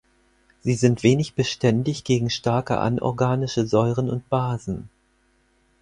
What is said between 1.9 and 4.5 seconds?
gegen starke anorganische Säuren und